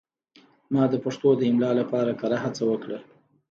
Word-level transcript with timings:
ما 0.73 0.83
د 0.89 0.95
پښتو 1.03 1.29
د 1.37 1.41
املا 1.49 1.71
لپاره 1.81 2.11
کره 2.21 2.37
هڅه 2.43 2.63
وکړه. 2.71 2.99